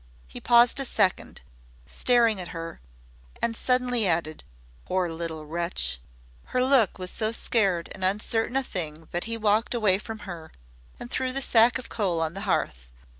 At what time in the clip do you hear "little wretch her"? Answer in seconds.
5.11-6.63